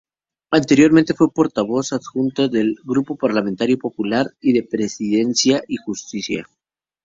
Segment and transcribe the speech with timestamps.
[0.49, 6.47] Anteriormente, fue portavoz adjunta del Grupo Parlamentario Popular y de Presidencia y Justicia.